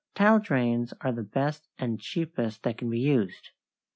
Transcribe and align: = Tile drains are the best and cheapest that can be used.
= 0.09 0.15
Tile 0.15 0.39
drains 0.39 0.95
are 1.01 1.11
the 1.11 1.21
best 1.21 1.67
and 1.77 1.99
cheapest 1.99 2.63
that 2.63 2.79
can 2.79 2.89
be 2.89 2.99
used. 3.01 3.51